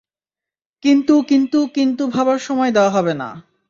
কিন্তু, 0.83 1.15
কিন্তু, 1.21 1.59
কিন্তু 1.67 2.03
ভাবার 2.07 2.39
সময় 2.39 2.71
দেওয়া 2.71 2.89
হবে 2.89 3.13
না। 3.13 3.29